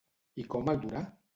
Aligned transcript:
I 0.43 0.45
com 0.53 0.73
el 0.75 0.81
durà? 0.87 1.05